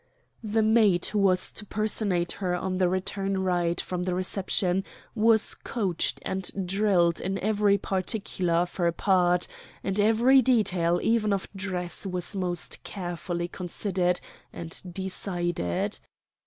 [0.43, 5.53] The maid who was to personate her on the return ride from the reception was
[5.53, 9.47] coached and drilled in every particular of her part;
[9.83, 14.19] and every detail even of dress was most carefully considered
[14.51, 15.99] and decided.